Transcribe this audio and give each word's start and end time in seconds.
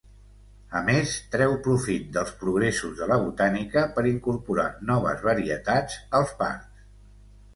A 0.77 0.79
més 0.85 1.11
treu 1.33 1.51
profit 1.65 2.07
dels 2.15 2.31
progressos 2.39 2.95
de 3.01 3.09
la 3.11 3.19
botànica 3.25 3.83
per 3.97 4.05
incorporar 4.13 4.67
noves 4.93 5.21
varietats 5.29 5.99
als 6.21 6.33
parcs. 6.43 6.83